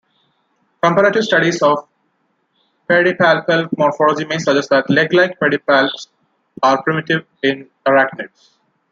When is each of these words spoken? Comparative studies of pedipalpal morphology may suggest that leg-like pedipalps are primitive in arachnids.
Comparative 0.81 1.23
studies 1.23 1.61
of 1.61 1.87
pedipalpal 2.89 3.69
morphology 3.77 4.25
may 4.25 4.39
suggest 4.39 4.71
that 4.71 4.89
leg-like 4.89 5.39
pedipalps 5.39 6.07
are 6.63 6.81
primitive 6.81 7.27
in 7.43 7.69
arachnids. 7.85 8.57